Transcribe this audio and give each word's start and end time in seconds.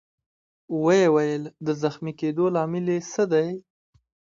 ويې 0.83 1.07
ویل: 1.13 1.43
د 1.65 1.67
زخمي 1.81 2.13
کېدو 2.19 2.45
لامل 2.55 2.85
يې 2.93 2.97
څه 3.11 3.23
دی؟ 3.31 3.47